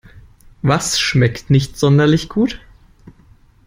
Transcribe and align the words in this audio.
Was 0.63 0.99
schmeckt 0.99 1.51
nicht 1.51 1.77
sonderlich 1.77 2.27
gut? 2.27 2.59